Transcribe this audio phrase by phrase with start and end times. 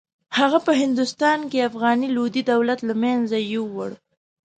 [0.37, 3.91] هغه په هندوستان کې افغاني لودي دولت له منځه یووړ.